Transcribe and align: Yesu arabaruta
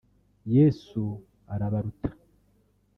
Yesu 0.55 1.03
arabaruta 1.53 2.09